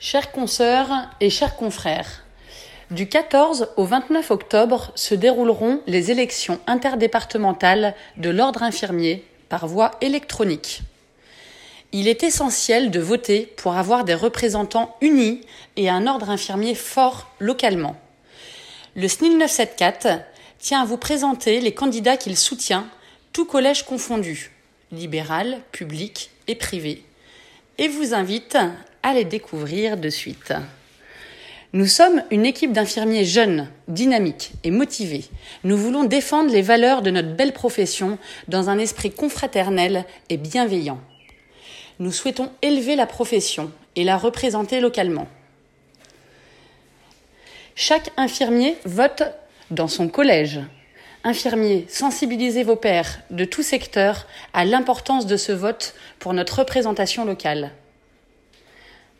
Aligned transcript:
Chers 0.00 0.32
consoeurs 0.32 0.90
et 1.20 1.30
chers 1.30 1.56
confrères, 1.56 2.24
du 2.90 3.08
14 3.08 3.68
au 3.76 3.84
29 3.84 4.32
octobre 4.32 4.92
se 4.96 5.14
dérouleront 5.14 5.80
les 5.86 6.10
élections 6.10 6.60
interdépartementales 6.66 7.94
de 8.16 8.28
l'ordre 8.28 8.64
infirmier 8.64 9.24
par 9.48 9.66
voie 9.68 9.92
électronique. 10.00 10.82
Il 11.92 12.08
est 12.08 12.24
essentiel 12.24 12.90
de 12.90 12.98
voter 12.98 13.46
pour 13.56 13.76
avoir 13.76 14.04
des 14.04 14.14
représentants 14.14 14.96
unis 15.00 15.42
et 15.76 15.88
un 15.88 16.08
ordre 16.08 16.28
infirmier 16.28 16.74
fort 16.74 17.30
localement. 17.38 17.96
Le 18.96 19.06
SNIL 19.06 19.38
974 19.38 20.22
tient 20.58 20.82
à 20.82 20.86
vous 20.86 20.98
présenter 20.98 21.60
les 21.60 21.72
candidats 21.72 22.16
qu'il 22.16 22.36
soutient, 22.36 22.88
tout 23.32 23.44
collège 23.44 23.84
confondu, 23.84 24.50
libéral, 24.90 25.60
public 25.70 26.30
et 26.48 26.56
privé, 26.56 27.04
et 27.78 27.88
vous 27.88 28.12
invite 28.12 28.58
à 29.04 29.12
les 29.12 29.24
découvrir 29.24 29.96
de 29.96 30.08
suite. 30.08 30.52
Nous 31.74 31.86
sommes 31.86 32.22
une 32.30 32.46
équipe 32.46 32.72
d'infirmiers 32.72 33.24
jeunes, 33.24 33.68
dynamiques 33.86 34.52
et 34.64 34.70
motivés. 34.70 35.24
Nous 35.62 35.76
voulons 35.76 36.04
défendre 36.04 36.50
les 36.50 36.62
valeurs 36.62 37.02
de 37.02 37.10
notre 37.10 37.34
belle 37.34 37.52
profession 37.52 38.18
dans 38.48 38.70
un 38.70 38.78
esprit 38.78 39.10
confraternel 39.10 40.04
et 40.30 40.36
bienveillant. 40.36 41.00
Nous 41.98 42.12
souhaitons 42.12 42.50
élever 42.62 42.96
la 42.96 43.06
profession 43.06 43.70
et 43.94 44.04
la 44.04 44.16
représenter 44.16 44.80
localement. 44.80 45.28
Chaque 47.76 48.10
infirmier 48.16 48.76
vote 48.84 49.24
dans 49.70 49.88
son 49.88 50.08
collège. 50.08 50.60
Infirmiers, 51.24 51.86
sensibilisez 51.88 52.62
vos 52.62 52.76
pairs 52.76 53.18
de 53.30 53.44
tout 53.44 53.62
secteur 53.62 54.26
à 54.52 54.64
l'importance 54.64 55.26
de 55.26 55.36
ce 55.36 55.52
vote 55.52 55.94
pour 56.20 56.34
notre 56.34 56.60
représentation 56.60 57.24
locale. 57.24 57.72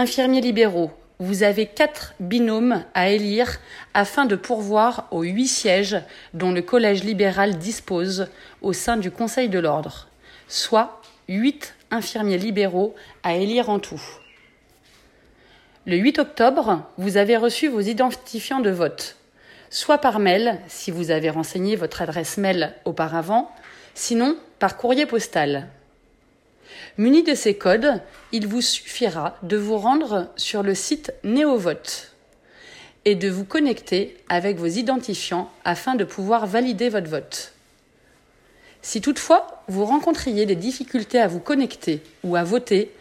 Infirmiers 0.00 0.40
libéraux, 0.40 0.92
vous 1.18 1.42
avez 1.42 1.66
quatre 1.66 2.14
binômes 2.20 2.84
à 2.94 3.08
élire 3.08 3.58
afin 3.94 4.26
de 4.26 4.36
pourvoir 4.36 5.08
aux 5.10 5.24
huit 5.24 5.48
sièges 5.48 5.96
dont 6.34 6.52
le 6.52 6.62
Collège 6.62 7.02
libéral 7.02 7.58
dispose 7.58 8.28
au 8.62 8.72
sein 8.72 8.96
du 8.96 9.10
Conseil 9.10 9.48
de 9.48 9.58
l'Ordre, 9.58 10.06
soit 10.46 11.02
huit 11.28 11.74
infirmiers 11.90 12.38
libéraux 12.38 12.94
à 13.24 13.34
élire 13.34 13.70
en 13.70 13.80
tout. 13.80 14.00
Le 15.84 15.96
8 15.96 16.20
octobre, 16.20 16.84
vous 16.96 17.16
avez 17.16 17.36
reçu 17.36 17.66
vos 17.66 17.80
identifiants 17.80 18.60
de 18.60 18.70
vote, 18.70 19.16
soit 19.68 19.98
par 19.98 20.20
mail 20.20 20.60
si 20.68 20.92
vous 20.92 21.10
avez 21.10 21.28
renseigné 21.28 21.74
votre 21.74 22.02
adresse 22.02 22.36
mail 22.36 22.72
auparavant, 22.84 23.50
sinon 23.94 24.36
par 24.60 24.76
courrier 24.76 25.06
postal. 25.06 25.66
Muni 26.96 27.22
de 27.22 27.34
ces 27.34 27.54
codes, 27.54 28.00
il 28.32 28.46
vous 28.46 28.60
suffira 28.60 29.36
de 29.42 29.56
vous 29.56 29.78
rendre 29.78 30.28
sur 30.36 30.62
le 30.62 30.74
site 30.74 31.12
NéoVote 31.24 32.12
et 33.04 33.14
de 33.14 33.28
vous 33.28 33.44
connecter 33.44 34.16
avec 34.28 34.58
vos 34.58 34.66
identifiants 34.66 35.50
afin 35.64 35.94
de 35.94 36.04
pouvoir 36.04 36.46
valider 36.46 36.88
votre 36.88 37.08
vote. 37.08 37.52
Si 38.82 39.00
toutefois 39.00 39.62
vous 39.68 39.84
rencontriez 39.84 40.46
des 40.46 40.56
difficultés 40.56 41.20
à 41.20 41.28
vous 41.28 41.40
connecter 41.40 42.02
ou 42.24 42.36
à 42.36 42.44
voter, 42.44 42.92